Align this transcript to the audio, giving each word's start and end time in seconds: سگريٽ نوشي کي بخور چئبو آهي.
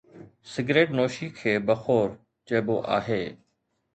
سگريٽ 0.51 0.89
نوشي 0.97 1.27
کي 1.39 1.53
بخور 1.67 2.07
چئبو 2.47 2.77
آهي. 2.97 3.23